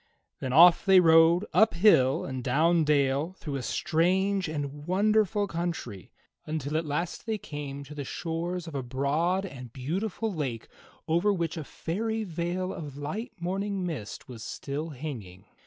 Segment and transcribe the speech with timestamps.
[0.39, 6.11] Then off they rode up hill and down dale through a strange and wonderful country,
[6.43, 9.45] until at last they came to the shores of a broad HOW ARTHUR WON HIS
[9.45, 10.67] SWORD 27 and beautiful lake
[11.07, 15.45] over which a fairy veil of light morning mist was still hanging.